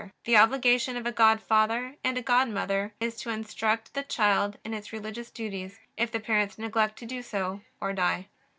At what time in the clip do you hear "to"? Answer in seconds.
3.17-3.29, 6.97-7.05